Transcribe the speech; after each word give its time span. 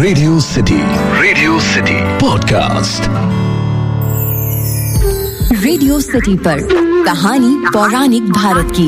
Radio 0.00 0.38
city 0.40 0.76
radio 1.20 1.58
city 1.60 1.94
podcast 2.18 3.08
radio 5.64 5.98
city 6.00 6.36
पर 6.36 6.60
कहानी 7.04 7.54
पौराणिक 7.66 8.30
भारत 8.32 8.72
की। 8.76 8.86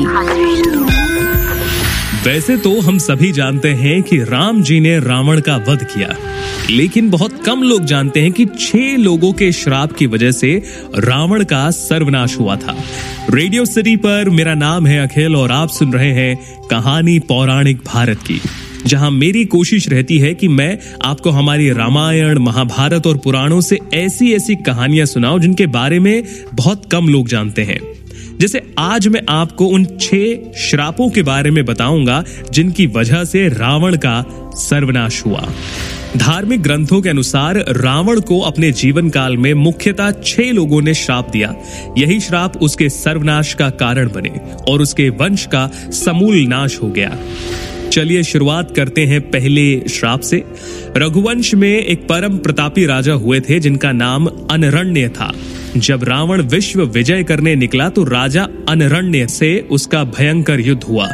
वैसे 2.29 2.57
तो 2.57 2.79
हम 2.81 2.97
सभी 2.97 3.31
जानते 3.31 3.73
हैं 3.73 4.01
कि 4.03 4.17
राम 4.23 4.63
जी 4.63 4.79
ने 4.79 4.97
रावण 4.99 5.41
का 5.41 5.57
वध 5.69 5.83
किया 5.83 6.15
लेकिन 6.69 7.09
बहुत 7.09 7.43
कम 7.45 7.63
लोग 7.63 7.85
जानते 7.85 8.21
हैं 8.21 8.31
कि 8.31 8.45
छह 8.59 8.97
लोगों 8.97 9.31
के 9.33 9.51
श्राप 9.51 9.91
की 9.91 10.07
वजह 10.07 10.31
से 10.31 10.51
रावण 10.97 11.43
का 11.43 11.69
सर्वनाश 11.71 12.39
हुआ 12.39 12.55
था। 12.55 12.75
रेडियो 13.29 13.65
सिटी 13.65 13.95
पर 13.95 14.29
मेरा 14.29 14.53
नाम 14.55 14.87
है 14.87 14.99
अखिल 15.07 15.35
और 15.35 15.51
आप 15.51 15.69
सुन 15.69 15.93
रहे 15.93 16.11
हैं 16.11 16.67
कहानी 16.67 17.19
पौराणिक 17.19 17.77
भारत 17.85 18.17
की। 18.17 18.41
जहाँ 18.87 19.11
मेरी 19.11 19.45
कोशिश 19.45 19.87
रहती 19.89 20.17
है 20.19 20.33
कि 20.33 20.47
मैं 20.47 20.77
आपको 21.05 21.29
हमारी 21.29 21.69
रामायण, 21.69 22.39
महाभारत 22.39 23.07
और 23.07 23.17
पुराणों 23.17 23.61
से 23.61 23.79
ऐसी 23.93 24.33
ऐसी 24.33 24.55
कहानियाँ 24.55 25.05
सुनाऊं 25.05 25.39
जिनके 25.39 25.67
बारे 25.67 25.99
में 25.99 26.23
बहुत 26.53 26.91
कम 26.91 27.07
लोग 27.07 27.27
जानते 27.27 27.61
हैं। 27.61 27.79
जैसे 28.39 28.61
आज 28.79 29.07
मैं 29.07 29.21
आपको 29.29 29.65
उन 29.65 29.85
छह 30.01 30.51
श्रापों 30.57 31.09
के 31.09 31.21
बारे 31.21 31.51
में 31.51 31.65
बताऊँगा 31.65 32.23
जिनकी 32.51 32.87
वजह 32.87 33.23
से 33.23 33.47
रावण 33.47 33.95
का 33.95 34.23
सर्वनाश 34.55 35.25
हुआ। 35.25 35.47
धार्मिक 36.17 36.61
ग्रंथों 36.61 37.01
के 37.01 37.09
अनुसार 37.09 37.57
रावण 37.57 38.19
को 38.19 38.39
अपने 38.39 38.71
जीवन 38.71 39.09
काल 39.09 39.37
में 39.37 39.53
मुख्यतः 39.53 40.11
छह 40.11 40.51
लोगों 40.51 40.81
ने 40.81 40.93
श्राप 40.93 41.29
दिया। 41.29 41.55
यही 41.97 42.19
श्राप 42.19 42.57
उसके 42.57 42.89
सर्वनाश 42.89 43.53
का 43.53 43.69
कारण 43.69 44.09
बने 44.09 44.31
और 44.71 44.81
उसके 44.81 45.09
वंश 45.09 45.45
का 45.45 45.71
समूल 45.91 46.45
नाश 46.47 46.79
हो 46.81 46.87
गया। 46.87 47.17
चलिए 47.93 48.23
शुरुआत 48.23 48.75
करते 48.75 49.05
हैं 49.05 49.21
पहले 49.21 49.79
श्राप 49.89 50.19
से। 50.19 50.43
रघुवंश 50.97 51.53
में 51.53 51.77
एक 51.77 52.07
परम 52.07 52.37
प्रतापी 52.37 52.85
राजा 52.85 53.13
हुए 53.13 53.39
थे, 53.39 53.59
जिनका 53.59 53.91
नाम 53.91 54.25
अनरण्य 54.25 55.09
था। 55.09 55.33
जब 55.77 56.03
रावण 56.03 56.41
विश्व 56.41 56.83
विजय 56.83 57.23
करने 57.23 57.55
निकला 57.55 57.89
तो 57.89 58.03
राजा 58.03 58.47
अनरण्य 58.69 59.27
से 59.27 59.67
उसका 59.71 60.03
भयंकर 60.03 60.59
युद्ध 60.59 60.83
हुआ। 60.83 61.09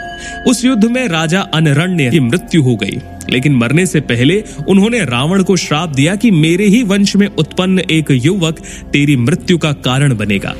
उस 0.48 0.66
युद्ध 0.66 0.86
में 0.86 1.08
राजा 1.08 1.42
अनरण्य 1.42 2.10
की 2.10 2.20
मृत्यु 2.20 2.64
हो 2.64 2.76
गई। 2.76 2.98
लेकिन 3.30 3.56
मरने 3.56 3.86
से 3.86 4.00
पहले 4.00 4.44
उन्होंने 4.68 5.00
रावण 5.00 5.44
को 5.44 5.56
श्राप 5.56 5.90
दिया 5.90 6.16
कि 6.16 6.32
मेरे 6.32 6.66
ही 6.66 6.84
वंश 6.84 7.16
में 7.16 7.28
उत्पन्न 7.28 7.80
एक 7.80 8.06
युवक 8.12 8.60
तेरी 8.94 9.16
मृत्यु 9.16 9.58
का 9.58 9.72
कारण 9.72 10.18
बनेगा। 10.18 10.56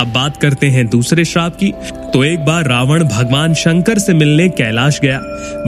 अब 0.00 0.12
बात 0.12 0.36
करते 0.36 0.66
हैं 0.66 0.86
दूसरे 0.88 1.24
श्राप 1.24 1.56
की। 1.56 1.72
तो 2.12 2.24
एक 2.24 2.44
बार 2.44 2.68
रावण 2.68 3.04
भगवान 3.04 3.54
शंकर 3.54 3.98
से 3.98 4.14
मिलने 4.14 4.48
कैलाश 4.48 5.00
गया। 5.00 5.18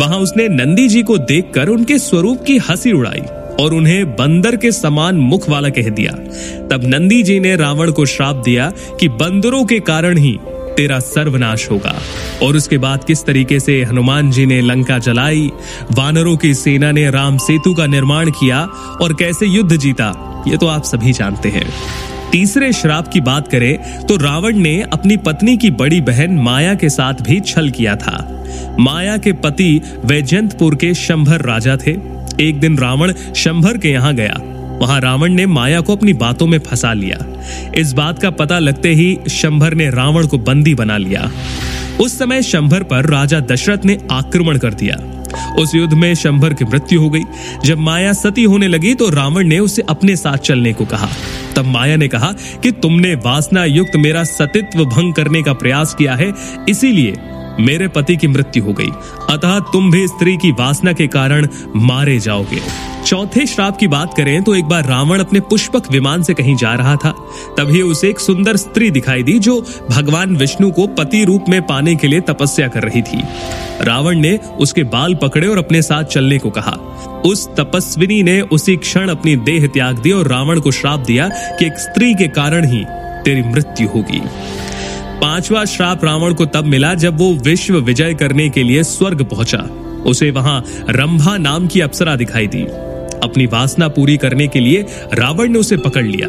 वहाँ 0.00 0.18
उसने 0.18 0.48
नंदी 0.48 0.88
जी 0.88 1.02
को 1.02 1.18
देखकर 1.18 1.68
उनके 1.68 1.98
स्वरूप 1.98 2.44
की 2.46 2.58
हँसी 2.58 2.92
उड़ाई 2.92 3.20
और 3.60 3.74
उन्हें 3.74 4.16
बंदर 4.16 4.56
के 4.56 4.72
समान 4.72 5.16
मुख 5.16 5.48
वाला 5.48 5.68
कह 5.68 5.88
दिया। 5.88 6.12
तब 6.68 6.80
नंदी 6.84 7.22
जी 7.22 7.40
ने 7.40 7.56
रावण 7.56 7.90
को 7.90 8.06
श्राप 8.06 8.36
दिया 8.36 8.72
कि 9.00 9.08
बंदरों 9.08 9.64
के 9.64 9.80
कारण 9.80 10.18
ही 10.18 10.38
तेरा 10.76 10.98
सर्वनाश 10.98 11.70
होगा। 11.70 11.94
और 12.42 12.56
उसके 12.56 12.78
बाद 12.78 13.04
किस 13.04 13.24
तरीके 13.24 13.60
से 13.60 13.82
हनुमान 13.84 14.30
जी 14.30 14.46
ने 14.46 14.60
लंका 14.60 14.98
जलाई, 14.98 15.50
वानरों 15.92 16.36
की 16.36 16.54
सेना 16.54 16.92
ने 16.92 17.10
राम 17.10 17.38
सेतु 17.38 17.74
का 17.74 17.86
निर्माण 17.86 18.30
किया 18.30 18.60
और 19.00 19.14
कैसे 19.14 19.46
युद्ध 19.46 19.76
जीता, 19.76 20.44
ये 20.48 20.56
तो 20.56 20.66
आप 20.66 20.84
सभी 20.84 21.12
जानते 21.12 21.48
हैं। 21.48 21.66
तीसरे 22.32 22.72
श्राप 22.72 23.08
की 23.08 23.20
बात 23.20 23.48
करें 23.48 24.06
तो 24.06 24.16
रावण 24.16 24.56
ने 24.56 24.80
अपनी 24.82 25.16
पत्नी 25.16 25.56
की 25.56 25.70
बड़ी 25.70 26.00
बहन 26.00 26.34
माया 26.38 26.74
के 26.74 26.88
साथ 26.88 27.22
भी 27.22 27.38
छल 27.40 27.70
किया 27.70 27.94
था। 27.96 28.44
माया 28.78 29.16
के 29.16 29.32
पति 29.32 29.80
वैजयंतपुर 30.04 30.74
के 30.74 30.92
शंभर 30.94 31.40
राजा 31.40 31.76
थे। 31.76 31.90
एक 32.40 32.60
दिन 32.60 32.78
रावण 32.78 33.12
शंभर 33.36 33.78
के 33.78 33.90
यहाँ 33.90 34.14
गया। 34.14 34.36
वहाँ 34.80 35.00
रावण 35.00 35.32
ने 35.32 35.46
माया 35.46 35.80
को 35.80 35.96
अपनी 35.96 36.12
बातों 36.12 36.46
में 36.46 36.58
फंसा 36.58 36.92
लिया। 36.92 37.18
इस 37.76 37.92
बात 37.92 38.22
का 38.22 38.30
पता 38.30 38.58
लगते 38.58 38.92
ही 38.94 39.18
शंभर 39.30 39.74
ने 39.74 39.90
रावण 39.90 40.26
को 40.26 40.38
बंदी 40.38 40.74
बना 40.74 40.96
लिया। 40.96 41.30
उस 42.00 42.18
समय 42.18 42.42
शंभर 42.42 42.82
पर 42.82 43.06
राजा 43.06 43.40
दशरथ 43.40 43.84
ने 43.84 43.98
आक्रमण 44.10 44.58
कर 44.58 44.74
दिया। 44.74 44.96
उस 45.58 45.74
युद्ध 45.74 45.94
में 45.94 46.14
शंभर 46.14 46.54
की 46.54 46.64
मृत्यु 46.64 47.00
हो 47.00 47.10
गई। 47.10 47.22
जब 47.64 47.78
माया 47.78 48.12
सती 48.12 48.44
होने 48.44 48.68
लगी 48.68 48.94
तो 48.94 49.10
रावण 49.10 49.48
ने 49.48 49.58
उसे 49.58 49.82
अपने 49.88 50.16
साथ 50.16 50.36
चलने 50.36 50.72
को 50.72 50.84
कहा। 50.84 51.08
तब 51.56 51.66
माया 51.66 51.96
ने 51.96 52.08
कहा 52.08 52.32
कि 52.62 52.70
तुमने 52.72 53.14
वासना 53.14 53.64
युक्त 53.64 53.96
मेरा 53.96 54.24
सतित्व 54.24 54.84
भंग 54.84 55.14
करने 55.14 55.42
का 55.42 55.52
प्रयास 55.54 55.94
किया 55.94 56.14
है, 56.14 56.32
इसीलिए 56.68 57.14
मेरे 57.60 57.88
पति 57.88 58.16
की 58.16 58.28
मृत्यु 58.28 58.64
हो 58.64 58.72
गई। 58.72 58.90
अतः 59.30 59.58
तुम 59.72 59.90
भी 59.90 60.06
स्त्री 60.08 60.36
की 60.36 60.50
वासना 60.52 60.92
के 60.92 61.06
कारण 61.06 61.46
मारे 61.76 62.18
जाओगे। 62.18 62.60
चौथे 63.06 63.46
श्राप 63.46 63.76
की 63.76 63.86
बात 63.88 64.14
करें 64.16 64.42
तो 64.42 64.54
एक 64.54 64.64
बार 64.64 64.84
रावण 64.84 65.20
अपने 65.20 65.40
पुष्पक 65.40 65.90
विमान 65.92 66.22
से 66.22 66.34
कहीं 66.34 66.56
जा 66.56 66.74
रहा 66.74 66.96
था। 66.96 67.10
तभी 67.58 67.82
उसे 67.82 68.08
एक 68.08 68.20
सुंदर 68.20 68.56
स्त्री 68.56 68.90
दिखाई 68.90 69.22
दी 69.22 69.38
जो 69.38 69.60
भगवान 69.90 70.36
विष्णु 70.36 70.70
को 70.70 70.86
पति 70.86 71.24
रूप 71.24 71.44
में 71.48 71.60
पाने 71.66 71.94
के 71.94 72.06
लिए 72.06 72.20
तपस्या 72.20 72.68
कर 72.68 72.82
रही 72.82 73.02
थी। 73.02 73.22
रावण 73.80 74.18
ने 74.18 74.36
उसके 74.36 74.82
बाल 74.82 75.14
पकड़े 75.14 75.46
और 75.48 75.58
अपने 75.58 75.82
साथ 75.82 76.04
चलने 76.04 76.38
को 76.38 76.50
कहा। 76.50 76.72
उस 77.24 77.48
तपस्विनी 77.56 78.22
ने 78.22 78.40
उसी 78.40 78.76
क्षण 78.76 79.08
अपनी 79.08 79.36
देह 79.36 79.66
त्याग 79.66 79.98
दी 79.98 80.12
और 80.12 80.28
रावण 80.28 80.60
को 80.60 80.70
श्राप 80.70 81.00
दिया 81.00 81.28
कि 81.28 81.66
एक 81.66 81.78
स्त्री 81.78 82.14
के 82.14 82.28
कारण 82.28 82.66
ही 82.66 82.84
तेरी 83.24 83.42
मृत्यु 83.42 83.88
होगी। 83.88 84.20
पांचवा 85.20 85.64
श्राप 85.64 86.04
रावण 86.04 86.34
को 86.34 86.44
तब 86.46 86.64
मिला 86.64 86.94
जब 86.94 87.18
वो 87.18 87.32
विश्व 87.34 87.76
विजय 87.76 88.14
करने 88.14 88.48
के 88.48 88.62
लिए 88.62 88.82
स्वर्ग 88.82 89.24
पहुँचा। 89.24 89.58
उसे 90.06 90.30
वहाँ 90.30 90.64
रंभा 90.88 91.36
नाम 91.36 91.66
की 91.66 91.80
अप्सरा 91.80 92.16
दिखाई 92.16 92.46
दी। 92.46 92.62
अपनी 93.22 93.46
वासना 93.46 93.88
पूरी 93.88 94.16
करने 94.16 94.48
के 94.48 94.60
लिए 94.60 94.86
रावण 95.14 95.48
ने 95.48 95.58
उसे 95.58 95.76
पकड़ 95.76 96.04
लिया। 96.04 96.28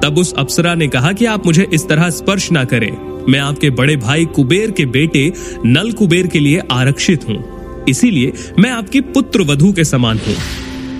तब 0.00 0.18
उस 0.18 0.34
अप्सरा 0.34 0.74
ने 0.74 0.88
कहा 0.88 1.12
कि 1.12 1.24
आप 1.24 1.46
मुझे 1.46 1.66
इस 1.72 1.88
तरह 1.88 2.10
स्पर्श 2.10 2.52
ना 2.52 2.64
करें। 2.64 2.90
मैं 3.28 3.40
आपके 3.40 3.70
बड़े 3.70 3.96
भाई 3.96 4.24
कुबेर 4.24 4.70
के 4.70 4.86
बेटे 4.86 5.32
नल 5.66 5.92
कुबेर 5.92 6.26
के 6.26 6.38
लिए 6.38 6.62
आरक्षित 6.70 7.28
हूँ। 7.28 7.84
इसीलिए 7.88 8.32
मैं 8.58 8.70
आपकी 8.70 9.00
पुत्र 9.00 9.42
वधु 9.42 9.72
के 9.72 9.84
समान 9.84 10.18
हूँ। 10.18 10.36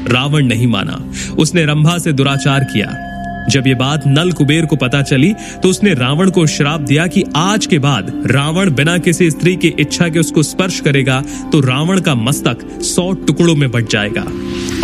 रावण 0.06 0.46
नहीं 0.46 0.66
माना। 0.66 1.12
उसने 1.38 1.64
रंभा 1.64 1.98
से 1.98 2.12
दुराचार 2.12 2.64
किया। 2.64 3.11
जब 3.50 3.66
ये 3.66 3.74
बात 3.74 4.06
नल 4.06 4.30
कुबेर 4.32 4.66
को 4.66 4.76
पता 4.76 5.02
चली 5.02 5.32
तो 5.62 5.68
उसने 5.68 5.94
रावण 5.94 6.30
को 6.30 6.46
श्राप 6.46 6.80
दिया 6.80 7.06
कि 7.06 7.24
आज 7.36 7.66
के 7.66 7.78
बाद 7.78 8.12
रावण 8.26 8.70
बिना 8.70 8.98
किसी 8.98 9.30
स्त्री 9.30 9.56
की 9.56 9.68
इच्छा 9.78 10.08
के 10.08 10.18
उसको 10.18 10.42
स्पर्श 10.42 10.80
करेगा 10.80 11.20
तो 11.52 11.60
रावण 11.60 12.00
का 12.00 12.14
मस्तक 12.14 12.66
सौ 12.82 13.12
टुकड़ों 13.12 13.54
में 13.54 13.70
बट 13.70 13.88
जाएगा। 13.88 14.24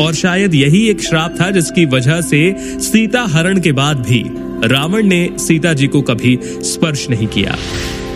और 0.02 0.14
शायद 0.14 0.54
यही 0.54 0.86
एक 0.88 1.02
श्राप 1.02 1.36
था 1.40 1.50
जिसकी 1.50 1.86
वजह 1.86 2.20
से 2.20 2.54
सीता 2.58 3.22
हरण 3.22 3.60
के 3.60 3.72
बाद 3.72 3.96
भी 3.96 4.22
रावण 4.68 5.06
ने 5.06 5.28
सीता 5.38 5.72
जी 5.72 5.86
को 5.86 6.02
कभी 6.02 6.38
स्पर्श 6.44 7.08
नहीं 7.10 7.26
किया। 7.26 7.56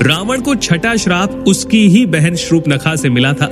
रावण 0.02 0.40
को 0.40 0.54
छठा 0.54 0.96
श्राप 0.96 1.44
उसकी 1.48 1.88
ही 1.88 2.06
बहन 2.06 2.36
श्रूपनखा 2.36 2.96
से 2.96 3.10
मिला 3.10 3.32
था। 3.32 3.50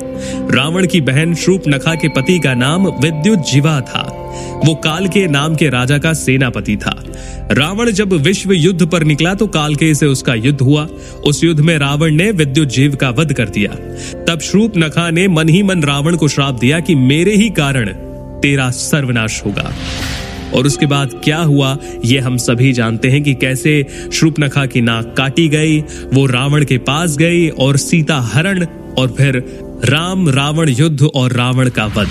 रावण 0.51 0.87
की 0.87 1.01
बहन 1.01 1.35
श्रूपनखा 1.35 1.95
के 1.95 2.09
पति 2.09 2.39
का 2.39 2.55
नाम 2.55 2.87
विद्युत 2.87 3.39
जीवा 3.39 3.81
था। 3.81 4.20
वो 4.67 4.75
काल 4.75 5.09
के 5.09 5.27
नाम 5.27 5.55
के 5.55 5.69
राजा 5.69 5.99
का 5.99 6.13
सेनापति 6.13 6.77
था। 6.77 7.05
रावण 7.51 7.91
जब 7.91 8.13
विश्व 8.13 8.53
युद्ध 8.53 8.87
पर 8.87 9.05
निकला 9.05 9.35
तो 9.35 9.47
काल 9.47 9.75
के 9.75 9.95
से 9.95 10.07
उसका 10.07 10.35
युद्ध 10.35 10.61
हुआ। 10.61 10.89
उस 11.27 11.45
युद्ध 11.45 11.61
में 11.61 11.79
रावण 11.79 12.15
ने 12.15 12.31
विद्युत 12.31 12.69
जीव 12.69 12.95
का 12.95 13.11
वध 13.11 13.33
कर 13.33 13.49
दिया। 13.49 13.71
तब 14.29 14.41
श्रूप 14.41 14.73
नखा 14.77 15.11
ने 15.11 15.29
मन 15.29 15.49
ही 15.49 15.63
मन 15.63 15.83
रावण 15.83 16.17
को 16.17 16.29
श्राप 16.29 16.55
दिया 16.55 16.81
कि 16.81 16.95
मेरे 16.95 17.35
ही 17.35 17.51
कारण 17.51 17.89
तेरा 18.41 18.71
सर्वनाश 18.71 19.43
होगा। 19.47 19.73
और 20.55 20.67
उसके 20.67 20.87
बाद 20.87 21.21
क्या 21.25 21.39
हुआ, 21.39 21.79
ये 22.05 22.19
हम 22.19 22.37
सभी 22.37 22.73
जानते 22.73 23.09
हैं 23.09 23.23
कि 23.23 23.35
कैसे 23.35 23.87
श्रूपनखा 24.13 24.67
की 24.67 24.81
नाक 24.81 25.15
काटी 25.17 25.49
गई, 25.49 25.81
वो 26.15 26.27
रावण 26.27 26.65
के 26.65 26.79
पास 26.79 27.17
गई 27.17 27.49
और 27.49 27.77
सीता 27.77 28.21
हरण 28.21 28.67
और 28.99 29.15
फिर 29.19 29.43
राम 29.85 30.29
रावण 30.29 30.69
युद्ध 30.69 31.03
और 31.03 31.33
रावण 31.33 31.69
का 31.69 31.87
वध। 31.87 32.09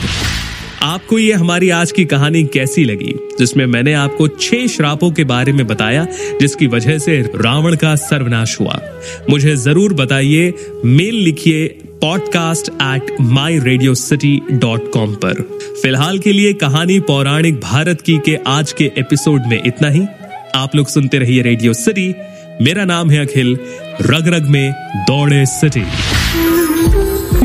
आपको 0.81 1.17
ये 1.19 1.31
हमारी 1.33 1.69
आज 1.69 1.91
की 1.91 2.03
कहानी 2.05 2.43
कैसी 2.43 2.83
लगी, 2.83 3.13
जिसमें 3.39 3.65
मैंने 3.65 3.93
आपको 3.93 4.27
छह 4.27 4.67
श्रापों 4.67 5.09
के 5.11 5.23
बारे 5.23 5.51
में 5.51 5.65
बताया, 5.67 6.05
जिसकी 6.41 6.67
वजह 6.67 6.97
से 6.97 7.21
रावण 7.35 7.75
का 7.75 7.95
सर्वनाश 7.95 8.59
हुआ। 8.59 8.79
मुझे 9.29 9.55
ज़रूर 9.55 9.93
बताइए, 9.93 10.53
मेल 10.85 11.15
लिखिए 11.15 11.67
podcast 12.01 12.69
at 12.69 13.15
my 13.21 13.59
radio 13.59 13.93
city 13.95 14.41
dot 14.51 14.91
com 14.91 15.15
पर। 15.15 15.41
फ़िलहाल 15.81 16.19
के 16.19 16.33
लिए 16.33 16.53
कहानी 16.53 16.99
पौराणिक 16.99 17.59
भारत 17.59 18.01
की 18.01 18.17
के 18.17 18.37
आज 18.47 18.71
के 18.71 18.91
एपिसोड 18.97 19.47
में 19.47 19.61
इतना 19.65 19.89
ही। 19.89 20.05
आप 20.55 20.75
लोग 20.75 20.87
सुनते 20.87 21.17
रहिए 21.17 21.41
रेडियो 21.41 21.73
सिटी 21.73 22.13
मेरा 22.61 22.85
नाम 22.85 23.09
है 23.09 23.25
अखिल। 23.25 23.57
रग 24.01 24.27
रग 24.27 24.49
में 24.49 24.71
दौड़े 25.07 25.45
सिटी 25.45 25.83